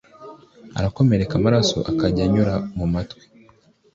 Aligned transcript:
arakomereka 0.77 1.33
amaraso 1.39 1.77
akajya 1.91 2.23
anyura 2.25 2.53
mu 2.77 2.85
matwi 2.93 3.23